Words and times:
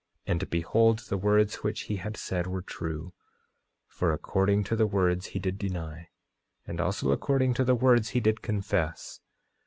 And 0.25 0.49
behold, 0.49 0.97
the 0.97 1.17
words 1.19 1.57
which 1.57 1.81
he 1.81 1.97
had 1.97 2.17
said 2.17 2.47
were 2.47 2.63
true; 2.63 3.13
for 3.85 4.11
according 4.11 4.63
to 4.63 4.75
the 4.75 4.87
words 4.87 5.27
he 5.27 5.39
did 5.39 5.59
deny; 5.59 6.09
and 6.65 6.81
also 6.81 7.11
according 7.11 7.53
to 7.53 7.63
the 7.63 7.75
words 7.75 8.09
he 8.09 8.19
did 8.19 8.41
confess. 8.41 9.19